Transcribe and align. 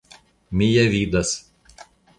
Mi 0.61 0.69
ja 0.71 0.87
vidas. 0.95 1.37